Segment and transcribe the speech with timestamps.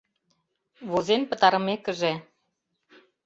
[0.89, 2.13] Возен пытарымекыже: